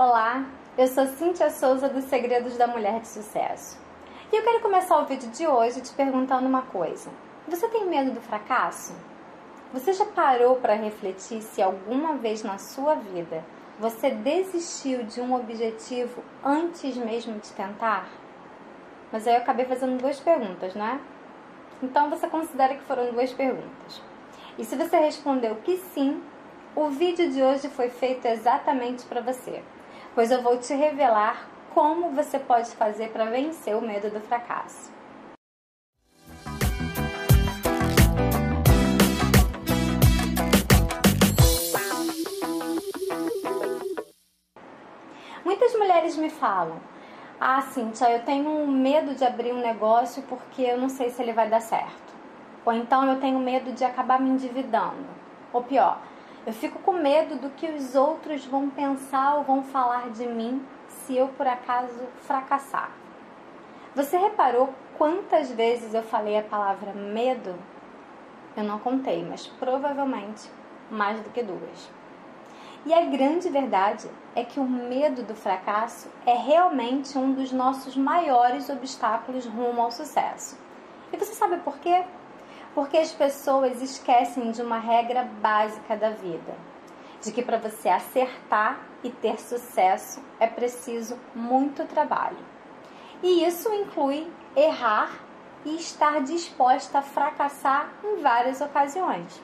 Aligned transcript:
Olá, 0.00 0.44
eu 0.76 0.86
sou 0.86 1.08
Cíntia 1.08 1.50
Souza 1.50 1.88
dos 1.88 2.04
Segredos 2.04 2.56
da 2.56 2.68
Mulher 2.68 3.00
de 3.00 3.08
Sucesso. 3.08 3.76
E 4.32 4.36
eu 4.36 4.44
quero 4.44 4.60
começar 4.60 4.96
o 4.96 5.06
vídeo 5.06 5.28
de 5.28 5.44
hoje 5.44 5.80
te 5.80 5.92
perguntando 5.92 6.46
uma 6.46 6.62
coisa. 6.62 7.10
Você 7.48 7.66
tem 7.66 7.84
medo 7.84 8.12
do 8.12 8.20
fracasso? 8.20 8.94
Você 9.72 9.92
já 9.92 10.04
parou 10.04 10.54
para 10.54 10.74
refletir 10.74 11.42
se 11.42 11.60
alguma 11.60 12.14
vez 12.14 12.44
na 12.44 12.58
sua 12.58 12.94
vida 12.94 13.44
você 13.76 14.10
desistiu 14.12 15.02
de 15.02 15.20
um 15.20 15.34
objetivo 15.34 16.22
antes 16.44 16.96
mesmo 16.96 17.36
de 17.40 17.50
tentar? 17.50 18.06
Mas 19.10 19.26
aí 19.26 19.34
eu 19.34 19.40
acabei 19.40 19.66
fazendo 19.66 19.98
duas 19.98 20.20
perguntas, 20.20 20.76
né? 20.76 21.00
Então 21.82 22.08
você 22.08 22.28
considera 22.28 22.76
que 22.76 22.84
foram 22.84 23.10
duas 23.10 23.32
perguntas. 23.32 24.00
E 24.56 24.64
se 24.64 24.76
você 24.76 24.96
respondeu 24.96 25.56
que 25.56 25.76
sim, 25.92 26.22
o 26.76 26.88
vídeo 26.88 27.32
de 27.32 27.42
hoje 27.42 27.68
foi 27.68 27.88
feito 27.88 28.26
exatamente 28.26 29.04
para 29.04 29.20
você 29.20 29.60
pois 30.14 30.30
eu 30.30 30.42
vou 30.42 30.58
te 30.58 30.74
revelar 30.74 31.48
como 31.74 32.10
você 32.10 32.38
pode 32.38 32.70
fazer 32.70 33.10
para 33.10 33.26
vencer 33.26 33.76
o 33.76 33.80
medo 33.80 34.10
do 34.10 34.20
fracasso. 34.20 34.90
Muitas 45.44 45.72
mulheres 45.74 46.16
me 46.16 46.30
falam: 46.30 46.80
Ah, 47.40 47.62
Cintia, 47.62 48.10
eu 48.10 48.22
tenho 48.24 48.66
medo 48.66 49.14
de 49.14 49.24
abrir 49.24 49.52
um 49.52 49.60
negócio 49.60 50.22
porque 50.24 50.62
eu 50.62 50.78
não 50.78 50.88
sei 50.88 51.10
se 51.10 51.22
ele 51.22 51.32
vai 51.32 51.48
dar 51.48 51.60
certo. 51.60 52.12
Ou 52.64 52.72
então 52.72 53.06
eu 53.06 53.20
tenho 53.20 53.38
medo 53.38 53.72
de 53.72 53.84
acabar 53.84 54.20
me 54.20 54.28
endividando. 54.28 55.06
Ou 55.52 55.62
pior, 55.62 55.98
eu 56.46 56.52
fico 56.52 56.78
com 56.78 56.92
medo 56.92 57.36
do 57.36 57.50
que 57.50 57.66
os 57.66 57.94
outros 57.94 58.44
vão 58.44 58.70
pensar 58.70 59.36
ou 59.36 59.44
vão 59.44 59.62
falar 59.62 60.10
de 60.10 60.26
mim 60.26 60.64
se 60.88 61.16
eu 61.16 61.28
por 61.28 61.46
acaso 61.46 62.00
fracassar. 62.22 62.90
Você 63.94 64.16
reparou 64.16 64.72
quantas 64.96 65.50
vezes 65.50 65.94
eu 65.94 66.02
falei 66.02 66.38
a 66.38 66.42
palavra 66.42 66.92
medo? 66.92 67.54
Eu 68.56 68.64
não 68.64 68.78
contei, 68.78 69.24
mas 69.24 69.46
provavelmente 69.46 70.50
mais 70.90 71.20
do 71.20 71.30
que 71.30 71.42
duas. 71.42 71.90
E 72.86 72.94
a 72.94 73.04
grande 73.04 73.48
verdade 73.50 74.08
é 74.34 74.44
que 74.44 74.60
o 74.60 74.64
medo 74.64 75.22
do 75.22 75.34
fracasso 75.34 76.08
é 76.24 76.34
realmente 76.34 77.18
um 77.18 77.32
dos 77.32 77.52
nossos 77.52 77.96
maiores 77.96 78.68
obstáculos 78.68 79.46
rumo 79.46 79.82
ao 79.82 79.90
sucesso. 79.90 80.58
E 81.12 81.16
você 81.16 81.34
sabe 81.34 81.58
por 81.58 81.78
quê? 81.78 82.04
Porque 82.78 82.96
as 82.96 83.10
pessoas 83.10 83.82
esquecem 83.82 84.52
de 84.52 84.62
uma 84.62 84.78
regra 84.78 85.24
básica 85.24 85.96
da 85.96 86.10
vida: 86.10 86.54
de 87.20 87.32
que 87.32 87.42
para 87.42 87.58
você 87.58 87.88
acertar 87.88 88.78
e 89.02 89.10
ter 89.10 89.40
sucesso 89.40 90.22
é 90.38 90.46
preciso 90.46 91.18
muito 91.34 91.84
trabalho. 91.86 92.38
E 93.20 93.44
isso 93.44 93.68
inclui 93.74 94.30
errar 94.54 95.10
e 95.64 95.74
estar 95.74 96.22
disposta 96.22 97.00
a 97.00 97.02
fracassar 97.02 97.90
em 98.04 98.22
várias 98.22 98.60
ocasiões. 98.60 99.42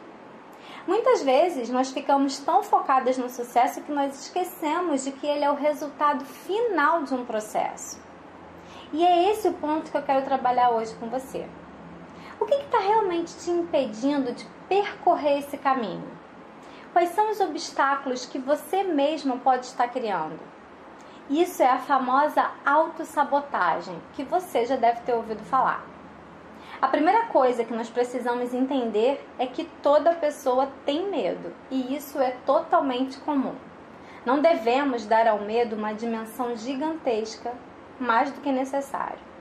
Muitas 0.86 1.24
vezes 1.24 1.68
nós 1.70 1.90
ficamos 1.90 2.38
tão 2.38 2.62
focadas 2.62 3.18
no 3.18 3.28
sucesso 3.28 3.82
que 3.82 3.90
nós 3.90 4.16
esquecemos 4.16 5.02
de 5.02 5.10
que 5.10 5.27
ele 5.27 5.44
é 5.44 5.50
o 5.50 5.56
resultado 5.56 6.24
final 6.24 7.02
de 7.02 7.12
um 7.12 7.24
processo. 7.24 8.00
E 8.92 9.05
é 9.05 9.28
esse 9.32 9.48
o 9.48 9.55
ponto 9.55 9.90
que 9.90 9.96
eu 9.96 10.02
quero 10.02 10.24
trabalhar 10.24 10.70
hoje 10.70 10.94
com 10.94 11.08
você. 11.08 11.48
O 12.40 12.46
que 12.46 12.54
está 12.54 12.78
realmente 12.78 13.36
te 13.36 13.50
impedindo 13.50 14.32
de 14.32 14.44
percorrer 14.68 15.38
esse 15.38 15.56
caminho? 15.56 16.08
Quais 16.92 17.10
são 17.10 17.30
os 17.30 17.40
obstáculos 17.40 18.27
que 18.27 18.38
você 18.38 18.82
mesmo 18.82 19.38
pode 19.38 19.66
estar 19.66 19.88
criando? 19.88 20.38
Isso 21.30 21.62
é 21.62 21.70
a 21.70 21.78
famosa 21.78 22.50
autossabotagem, 22.66 24.00
que 24.12 24.24
você 24.24 24.66
já 24.66 24.77
deve 24.77 25.00
ter 25.02 25.14
ouvido 25.14 25.42
falar. 25.44 25.84
A 26.82 26.88
primeira 26.88 27.27
coisa 27.27 27.64
que 27.64 27.72
nós 27.72 27.89
precisamos 27.89 28.52
entender 28.52 29.27
é 29.39 29.46
que 29.46 29.64
toda 29.83 30.14
pessoa 30.14 30.68
tem 30.84 31.08
medo, 31.08 31.52
e 31.70 31.96
isso 31.96 32.20
é 32.20 32.33
totalmente 32.44 33.18
comum. 33.20 33.55
Não 34.27 34.40
devemos 34.40 35.06
dar 35.06 35.27
ao 35.27 35.40
medo 35.40 35.77
uma 35.77 35.94
dimensão 35.94 36.55
gigantesca, 36.56 37.52
mais 37.98 38.30
do 38.30 38.40
que 38.40 38.52
necessário. 38.52 39.33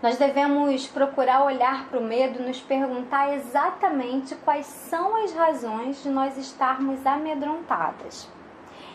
Nós 0.00 0.16
devemos 0.16 0.86
procurar 0.86 1.42
olhar 1.42 1.88
para 1.88 1.98
o 1.98 2.04
medo 2.04 2.40
nos 2.40 2.60
perguntar 2.60 3.34
exatamente 3.34 4.36
quais 4.36 4.66
são 4.66 5.16
as 5.24 5.32
razões 5.32 6.00
de 6.04 6.08
nós 6.08 6.38
estarmos 6.38 7.04
amedrontadas. 7.04 8.30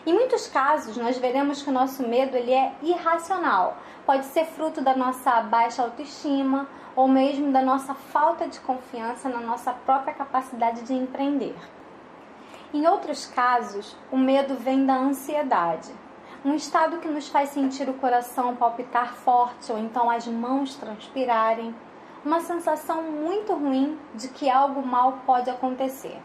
Em 0.06 0.14
muitos 0.14 0.46
casos, 0.46 0.96
nós 0.96 1.18
veremos 1.18 1.62
que 1.62 1.68
o 1.68 1.72
nosso 1.72 2.08
medo 2.08 2.34
ele 2.38 2.52
é 2.52 2.72
irracional. 2.82 3.76
Pode 4.06 4.24
ser 4.26 4.46
fruto 4.46 4.80
da 4.80 4.96
nossa 4.96 5.42
baixa 5.42 5.82
autoestima 5.82 6.66
ou 6.96 7.06
mesmo 7.06 7.52
da 7.52 7.60
nossa 7.60 7.92
falta 7.92 8.48
de 8.48 8.58
confiança 8.60 9.28
na 9.28 9.40
nossa 9.40 9.74
própria 9.74 10.14
capacidade 10.14 10.82
de 10.84 10.94
empreender. 10.94 11.56
Em 12.72 12.86
outros 12.86 13.26
casos, 13.26 13.94
o 14.10 14.16
medo 14.16 14.54
vem 14.54 14.86
da 14.86 14.94
ansiedade 14.94 15.92
um 16.44 16.54
estado 16.54 16.98
que 16.98 17.08
nos 17.08 17.28
faz 17.28 17.48
sentir 17.48 17.88
o 17.88 17.94
coração 17.94 18.54
palpitar 18.54 19.14
forte 19.14 19.72
ou 19.72 19.78
então 19.78 20.10
as 20.10 20.26
mãos 20.26 20.74
transpirarem, 20.74 21.74
uma 22.22 22.40
sensação 22.40 23.02
muito 23.02 23.54
ruim 23.54 23.98
de 24.14 24.28
que 24.28 24.50
algo 24.50 24.86
mal 24.86 25.20
pode 25.24 25.48
acontecer. 25.48 26.20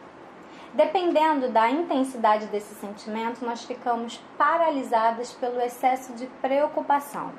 Dependendo 0.73 1.49
da 1.49 1.69
intensidade 1.69 2.47
desse 2.47 2.75
sentimento, 2.75 3.45
nós 3.45 3.63
ficamos 3.63 4.21
paralisadas 4.37 5.31
pelo 5.31 5.59
excesso 5.61 6.11
de 6.13 6.27
preocupação. 6.41 7.31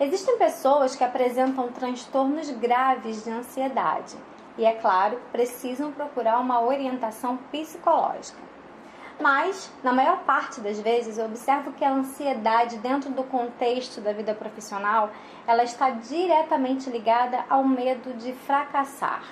Existem 0.00 0.36
pessoas 0.36 0.96
que 0.96 1.04
apresentam 1.04 1.70
transtornos 1.70 2.50
graves 2.50 3.22
de 3.22 3.30
ansiedade 3.30 4.16
e, 4.58 4.64
é 4.64 4.72
claro, 4.72 5.20
precisam 5.30 5.92
procurar 5.92 6.40
uma 6.40 6.60
orientação 6.60 7.36
psicológica. 7.52 8.53
Mas, 9.20 9.70
na 9.82 9.92
maior 9.92 10.18
parte 10.24 10.60
das 10.60 10.80
vezes, 10.80 11.18
eu 11.18 11.26
observo 11.26 11.72
que 11.72 11.84
a 11.84 11.92
ansiedade 11.92 12.78
dentro 12.78 13.10
do 13.10 13.22
contexto 13.22 14.00
da 14.00 14.12
vida 14.12 14.34
profissional, 14.34 15.10
ela 15.46 15.62
está 15.62 15.90
diretamente 15.90 16.90
ligada 16.90 17.44
ao 17.48 17.64
medo 17.64 18.12
de 18.14 18.32
fracassar. 18.32 19.22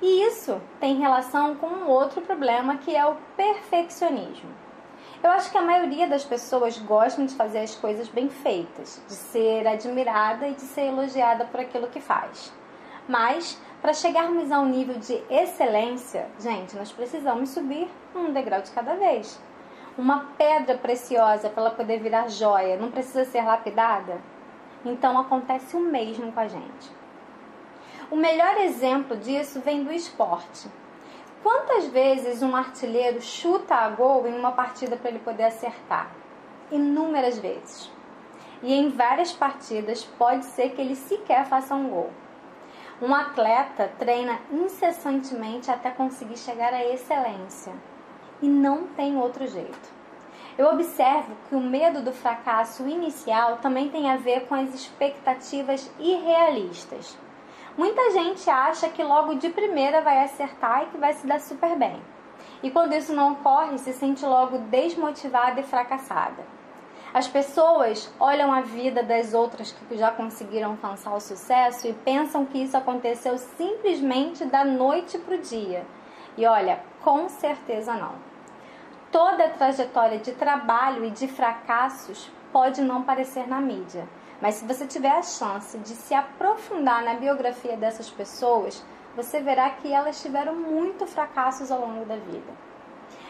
E 0.00 0.26
isso 0.26 0.60
tem 0.80 0.98
relação 0.98 1.54
com 1.54 1.68
um 1.68 1.88
outro 1.88 2.20
problema 2.20 2.76
que 2.76 2.94
é 2.94 3.06
o 3.06 3.16
perfeccionismo. 3.36 4.50
Eu 5.22 5.30
acho 5.30 5.52
que 5.52 5.58
a 5.58 5.62
maioria 5.62 6.08
das 6.08 6.24
pessoas 6.24 6.76
gostam 6.78 7.24
de 7.24 7.34
fazer 7.36 7.60
as 7.60 7.76
coisas 7.76 8.08
bem 8.08 8.28
feitas, 8.28 9.00
de 9.06 9.14
ser 9.14 9.66
admirada 9.68 10.48
e 10.48 10.54
de 10.54 10.62
ser 10.62 10.86
elogiada 10.86 11.44
por 11.44 11.60
aquilo 11.60 11.86
que 11.86 12.00
faz. 12.00 12.52
Mas 13.08 13.60
para 13.82 13.92
chegarmos 13.92 14.52
a 14.52 14.60
um 14.60 14.66
nível 14.66 14.94
de 14.94 15.20
excelência, 15.28 16.28
gente, 16.38 16.76
nós 16.76 16.92
precisamos 16.92 17.50
subir 17.50 17.90
um 18.14 18.32
degrau 18.32 18.62
de 18.62 18.70
cada 18.70 18.94
vez. 18.94 19.40
Uma 19.98 20.26
pedra 20.38 20.78
preciosa 20.78 21.50
para 21.50 21.64
ela 21.64 21.70
poder 21.72 21.98
virar 21.98 22.28
joia 22.28 22.76
não 22.76 22.92
precisa 22.92 23.24
ser 23.24 23.42
lapidada? 23.42 24.20
Então 24.84 25.18
acontece 25.18 25.76
o 25.76 25.80
mesmo 25.80 26.30
com 26.30 26.38
a 26.38 26.46
gente. 26.46 26.90
O 28.08 28.14
melhor 28.14 28.56
exemplo 28.58 29.16
disso 29.16 29.60
vem 29.60 29.82
do 29.82 29.92
esporte. 29.92 30.68
Quantas 31.42 31.88
vezes 31.88 32.40
um 32.40 32.54
artilheiro 32.54 33.20
chuta 33.20 33.74
a 33.74 33.88
gol 33.88 34.28
em 34.28 34.38
uma 34.38 34.52
partida 34.52 34.96
para 34.96 35.10
ele 35.10 35.18
poder 35.18 35.44
acertar? 35.44 36.08
Inúmeras 36.70 37.36
vezes. 37.36 37.90
E 38.62 38.72
em 38.72 38.90
várias 38.90 39.32
partidas 39.32 40.04
pode 40.04 40.44
ser 40.44 40.70
que 40.70 40.80
ele 40.80 40.94
sequer 40.94 41.46
faça 41.46 41.74
um 41.74 41.88
gol. 41.88 42.10
Um 43.02 43.12
atleta 43.12 43.90
treina 43.98 44.38
incessantemente 44.48 45.68
até 45.68 45.90
conseguir 45.90 46.38
chegar 46.38 46.72
à 46.72 46.84
excelência 46.84 47.72
e 48.40 48.46
não 48.46 48.86
tem 48.86 49.18
outro 49.18 49.44
jeito. 49.44 49.92
Eu 50.56 50.68
observo 50.68 51.34
que 51.48 51.56
o 51.56 51.60
medo 51.60 52.00
do 52.00 52.12
fracasso 52.12 52.86
inicial 52.86 53.56
também 53.56 53.88
tem 53.88 54.08
a 54.08 54.18
ver 54.18 54.46
com 54.46 54.54
as 54.54 54.72
expectativas 54.72 55.90
irrealistas. 55.98 57.18
Muita 57.76 58.12
gente 58.12 58.48
acha 58.48 58.88
que 58.88 59.02
logo 59.02 59.34
de 59.34 59.50
primeira 59.50 60.00
vai 60.00 60.22
acertar 60.22 60.84
e 60.84 60.86
que 60.86 60.98
vai 60.98 61.12
se 61.12 61.26
dar 61.26 61.40
super 61.40 61.76
bem. 61.76 62.00
E 62.62 62.70
quando 62.70 62.94
isso 62.94 63.12
não 63.12 63.32
ocorre, 63.32 63.78
se 63.78 63.92
sente 63.92 64.24
logo 64.24 64.58
desmotivada 64.58 65.58
e 65.58 65.64
fracassada. 65.64 66.46
As 67.14 67.28
pessoas 67.28 68.10
olham 68.18 68.50
a 68.50 68.62
vida 68.62 69.02
das 69.02 69.34
outras 69.34 69.70
que 69.70 69.98
já 69.98 70.10
conseguiram 70.10 70.70
alcançar 70.70 71.14
o 71.14 71.20
sucesso 71.20 71.86
e 71.86 71.92
pensam 71.92 72.46
que 72.46 72.56
isso 72.56 72.74
aconteceu 72.74 73.36
simplesmente 73.36 74.46
da 74.46 74.64
noite 74.64 75.18
para 75.18 75.34
o 75.34 75.38
dia. 75.38 75.84
E 76.38 76.46
olha, 76.46 76.80
com 77.02 77.28
certeza 77.28 77.92
não. 77.92 78.14
Toda 79.10 79.50
trajetória 79.50 80.18
de 80.20 80.32
trabalho 80.32 81.04
e 81.04 81.10
de 81.10 81.28
fracassos 81.28 82.30
pode 82.50 82.80
não 82.80 83.02
parecer 83.02 83.46
na 83.46 83.60
mídia, 83.60 84.08
mas 84.40 84.54
se 84.54 84.64
você 84.64 84.86
tiver 84.86 85.12
a 85.12 85.22
chance 85.22 85.76
de 85.76 85.90
se 85.90 86.14
aprofundar 86.14 87.04
na 87.04 87.12
biografia 87.12 87.76
dessas 87.76 88.08
pessoas, 88.08 88.82
você 89.14 89.38
verá 89.38 89.68
que 89.68 89.92
elas 89.92 90.22
tiveram 90.22 90.56
muito 90.56 91.06
fracassos 91.06 91.70
ao 91.70 91.80
longo 91.80 92.06
da 92.06 92.16
vida. 92.16 92.71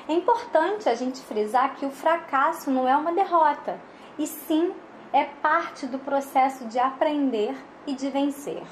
É 0.08 0.12
importante 0.12 0.88
a 0.88 0.94
gente 0.94 1.20
frisar 1.20 1.76
que 1.76 1.87
o 1.87 1.90
fracasso 1.90 2.70
não 2.70 2.88
é 2.88 2.96
uma 2.96 3.12
derrota, 3.12 3.81
e 4.19 4.26
sim 4.26 4.75
é 5.12 5.25
parte 5.25 5.87
do 5.87 5.99
processo 5.99 6.64
de 6.66 6.78
aprender 6.78 7.54
e 7.87 7.94
de 7.94 8.10
vencer. 8.10 8.62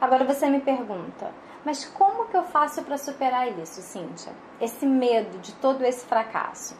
Agora 0.00 0.24
você 0.24 0.48
me 0.48 0.60
pergunta, 0.60 1.32
mas 1.64 1.84
como 1.84 2.26
que 2.26 2.36
eu 2.36 2.44
faço 2.44 2.82
para 2.82 2.96
superar 2.96 3.48
isso, 3.58 3.82
Cíntia? 3.82 4.32
Esse 4.60 4.86
medo 4.86 5.38
de 5.38 5.52
todo 5.54 5.84
esse 5.84 6.06
fracasso? 6.06 6.76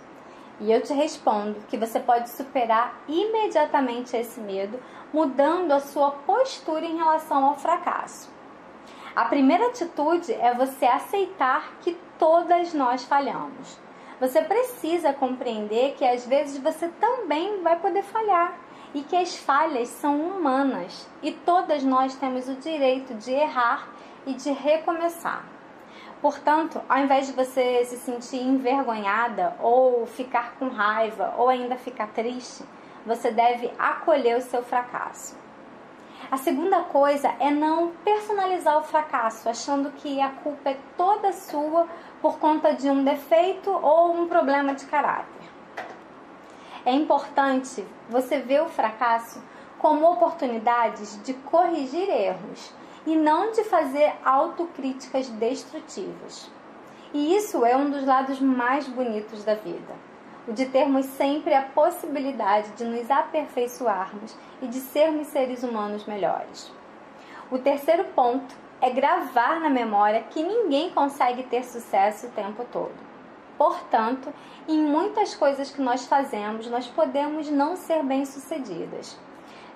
E 0.60 0.72
eu 0.72 0.80
te 0.80 0.92
respondo 0.92 1.60
que 1.68 1.76
você 1.76 2.00
pode 2.00 2.30
superar 2.30 2.98
imediatamente 3.06 4.16
esse 4.16 4.40
medo 4.40 4.80
mudando 5.12 5.72
a 5.72 5.80
sua 5.80 6.10
postura 6.10 6.84
em 6.84 6.96
relação 6.96 7.44
ao 7.44 7.56
fracasso. 7.56 8.30
A 9.14 9.24
primeira 9.24 9.66
atitude 9.66 10.32
é 10.32 10.54
você 10.54 10.86
aceitar 10.86 11.74
que 11.80 11.96
todas 12.18 12.74
nós 12.74 13.04
falhamos. 13.04 13.78
Você 14.20 14.42
precisa 14.42 15.12
compreender 15.12 15.94
que 15.96 16.04
às 16.04 16.26
vezes 16.26 16.58
você 16.58 16.88
também 17.00 17.62
vai 17.62 17.78
poder 17.78 18.02
falhar 18.02 18.52
e 18.92 19.02
que 19.02 19.14
as 19.14 19.36
falhas 19.36 19.88
são 19.88 20.20
humanas 20.20 21.08
e 21.22 21.30
todas 21.30 21.84
nós 21.84 22.16
temos 22.16 22.48
o 22.48 22.54
direito 22.54 23.14
de 23.14 23.32
errar 23.32 23.88
e 24.26 24.34
de 24.34 24.50
recomeçar. 24.50 25.44
Portanto, 26.20 26.80
ao 26.88 26.98
invés 26.98 27.28
de 27.28 27.32
você 27.32 27.84
se 27.84 27.96
sentir 27.96 28.42
envergonhada 28.42 29.54
ou 29.60 30.04
ficar 30.04 30.56
com 30.58 30.68
raiva 30.68 31.34
ou 31.38 31.48
ainda 31.48 31.76
ficar 31.76 32.08
triste, 32.08 32.64
você 33.06 33.30
deve 33.30 33.70
acolher 33.78 34.36
o 34.36 34.42
seu 34.42 34.64
fracasso. 34.64 35.36
A 36.30 36.36
segunda 36.36 36.80
coisa 36.82 37.34
é 37.40 37.50
não 37.50 37.92
personalizar 38.04 38.78
o 38.78 38.84
fracasso, 38.84 39.48
achando 39.48 39.90
que 39.92 40.20
a 40.20 40.28
culpa 40.28 40.70
é 40.70 40.78
toda 40.96 41.32
sua 41.32 41.88
por 42.20 42.38
conta 42.38 42.74
de 42.74 42.90
um 42.90 43.02
defeito 43.02 43.70
ou 43.70 44.12
um 44.12 44.28
problema 44.28 44.74
de 44.74 44.84
caráter. 44.86 45.48
É 46.84 46.92
importante 46.92 47.86
você 48.10 48.40
ver 48.40 48.62
o 48.62 48.68
fracasso 48.68 49.42
como 49.78 50.10
oportunidades 50.10 51.22
de 51.22 51.32
corrigir 51.34 52.08
erros 52.10 52.72
e 53.06 53.16
não 53.16 53.52
de 53.52 53.64
fazer 53.64 54.12
autocríticas 54.24 55.28
destrutivas. 55.30 56.50
E 57.12 57.34
isso 57.34 57.64
é 57.64 57.74
um 57.76 57.90
dos 57.90 58.04
lados 58.04 58.38
mais 58.40 58.86
bonitos 58.86 59.44
da 59.44 59.54
vida, 59.54 59.94
o 60.48 60.52
de 60.54 60.64
termos 60.64 61.04
sempre 61.04 61.52
a 61.52 61.60
possibilidade 61.60 62.70
de 62.70 62.84
nos 62.84 63.10
aperfeiçoarmos 63.10 64.34
e 64.62 64.66
de 64.66 64.80
sermos 64.80 65.26
seres 65.26 65.62
humanos 65.62 66.06
melhores. 66.06 66.72
O 67.50 67.58
terceiro 67.58 68.04
ponto 68.14 68.56
é 68.80 68.88
gravar 68.88 69.60
na 69.60 69.68
memória 69.68 70.24
que 70.30 70.42
ninguém 70.42 70.90
consegue 70.90 71.42
ter 71.42 71.64
sucesso 71.64 72.26
o 72.26 72.30
tempo 72.30 72.64
todo. 72.72 72.94
Portanto, 73.58 74.32
em 74.66 74.78
muitas 74.78 75.34
coisas 75.34 75.70
que 75.70 75.82
nós 75.82 76.06
fazemos, 76.06 76.66
nós 76.68 76.86
podemos 76.86 77.50
não 77.50 77.76
ser 77.76 78.02
bem-sucedidas. 78.02 79.18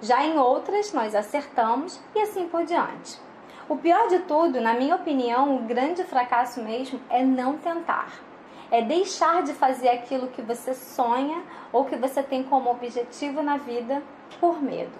Já 0.00 0.24
em 0.24 0.38
outras, 0.38 0.92
nós 0.94 1.14
acertamos 1.14 2.00
e 2.14 2.20
assim 2.20 2.48
por 2.48 2.64
diante. 2.64 3.20
O 3.68 3.76
pior 3.76 4.08
de 4.08 4.20
tudo, 4.20 4.60
na 4.60 4.72
minha 4.72 4.96
opinião, 4.96 5.54
o 5.54 5.62
grande 5.64 6.02
fracasso 6.04 6.62
mesmo 6.62 6.98
é 7.10 7.22
não 7.22 7.58
tentar. 7.58 8.31
É 8.72 8.80
deixar 8.80 9.42
de 9.42 9.52
fazer 9.52 9.90
aquilo 9.90 10.28
que 10.28 10.40
você 10.40 10.72
sonha 10.72 11.42
ou 11.70 11.84
que 11.84 11.94
você 11.94 12.22
tem 12.22 12.42
como 12.42 12.70
objetivo 12.70 13.42
na 13.42 13.58
vida 13.58 14.02
por 14.40 14.62
medo. 14.62 14.96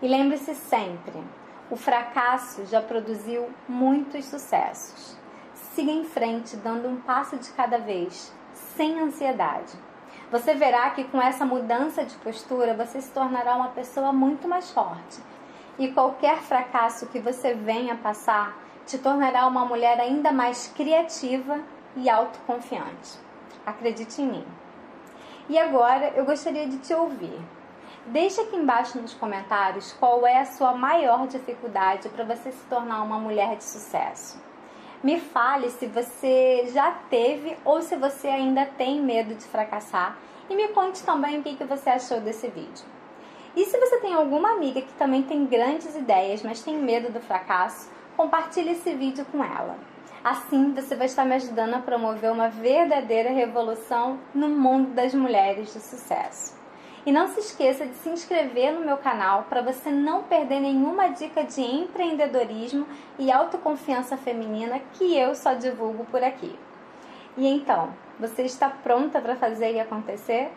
E 0.00 0.06
lembre-se 0.06 0.54
sempre: 0.54 1.20
o 1.68 1.74
fracasso 1.74 2.64
já 2.66 2.80
produziu 2.80 3.50
muitos 3.68 4.26
sucessos. 4.26 5.16
Siga 5.54 5.90
em 5.90 6.04
frente, 6.04 6.56
dando 6.56 6.86
um 6.88 7.00
passo 7.00 7.36
de 7.36 7.50
cada 7.50 7.78
vez, 7.78 8.32
sem 8.52 9.00
ansiedade. 9.00 9.72
Você 10.30 10.54
verá 10.54 10.90
que 10.90 11.02
com 11.02 11.20
essa 11.20 11.44
mudança 11.44 12.04
de 12.04 12.14
postura 12.18 12.74
você 12.74 13.00
se 13.00 13.10
tornará 13.10 13.56
uma 13.56 13.70
pessoa 13.70 14.12
muito 14.12 14.46
mais 14.46 14.70
forte. 14.70 15.20
E 15.80 15.90
qualquer 15.90 16.38
fracasso 16.42 17.08
que 17.08 17.18
você 17.18 17.54
venha 17.54 17.96
passar 17.96 18.56
te 18.86 18.98
tornará 18.98 19.48
uma 19.48 19.64
mulher 19.64 19.98
ainda 19.98 20.30
mais 20.30 20.72
criativa 20.76 21.58
e 21.96 22.08
autoconfiante. 22.08 23.18
Acredite 23.64 24.22
em 24.22 24.26
mim. 24.26 24.46
E 25.48 25.58
agora 25.58 26.12
eu 26.14 26.24
gostaria 26.24 26.66
de 26.66 26.78
te 26.78 26.92
ouvir. 26.92 27.40
Deixe 28.06 28.40
aqui 28.40 28.56
embaixo 28.56 29.00
nos 29.00 29.14
comentários 29.14 29.92
qual 29.92 30.26
é 30.26 30.40
a 30.40 30.44
sua 30.44 30.72
maior 30.72 31.26
dificuldade 31.26 32.08
para 32.08 32.24
você 32.24 32.52
se 32.52 32.64
tornar 32.66 33.02
uma 33.02 33.18
mulher 33.18 33.56
de 33.56 33.64
sucesso. 33.64 34.40
Me 35.02 35.20
fale 35.20 35.70
se 35.70 35.86
você 35.86 36.68
já 36.72 36.90
teve 37.08 37.56
ou 37.64 37.80
se 37.80 37.96
você 37.96 38.28
ainda 38.28 38.66
tem 38.66 39.00
medo 39.00 39.34
de 39.34 39.44
fracassar 39.44 40.16
e 40.50 40.56
me 40.56 40.68
conte 40.68 41.02
também 41.04 41.38
o 41.38 41.42
que 41.42 41.64
você 41.64 41.90
achou 41.90 42.20
desse 42.20 42.48
vídeo. 42.48 42.84
E 43.54 43.64
se 43.64 43.78
você 43.78 43.98
tem 43.98 44.14
alguma 44.14 44.52
amiga 44.52 44.80
que 44.80 44.92
também 44.94 45.22
tem 45.22 45.46
grandes 45.46 45.94
ideias, 45.96 46.42
mas 46.42 46.62
tem 46.62 46.76
medo 46.76 47.12
do 47.12 47.20
fracasso, 47.20 47.90
compartilhe 48.16 48.70
esse 48.70 48.94
vídeo 48.94 49.24
com 49.30 49.42
ela. 49.42 49.76
Assim 50.22 50.72
você 50.72 50.96
vai 50.96 51.06
estar 51.06 51.24
me 51.24 51.34
ajudando 51.34 51.74
a 51.74 51.78
promover 51.78 52.32
uma 52.32 52.48
verdadeira 52.48 53.30
revolução 53.30 54.18
no 54.34 54.48
mundo 54.48 54.90
das 54.90 55.14
mulheres 55.14 55.72
de 55.72 55.80
sucesso. 55.80 56.58
E 57.06 57.12
não 57.12 57.28
se 57.28 57.40
esqueça 57.40 57.86
de 57.86 57.94
se 57.94 58.08
inscrever 58.10 58.72
no 58.72 58.84
meu 58.84 58.96
canal 58.96 59.44
para 59.44 59.62
você 59.62 59.90
não 59.90 60.24
perder 60.24 60.60
nenhuma 60.60 61.08
dica 61.08 61.44
de 61.44 61.62
empreendedorismo 61.62 62.86
e 63.18 63.30
autoconfiança 63.30 64.16
feminina 64.16 64.80
que 64.94 65.16
eu 65.16 65.34
só 65.34 65.54
divulgo 65.54 66.04
por 66.06 66.22
aqui. 66.22 66.58
E 67.36 67.46
então, 67.46 67.94
você 68.18 68.42
está 68.42 68.68
pronta 68.68 69.20
para 69.20 69.36
fazer 69.36 69.72
e 69.72 69.80
acontecer? 69.80 70.50